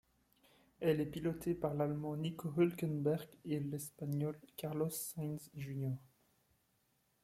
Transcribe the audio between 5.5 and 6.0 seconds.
Jr.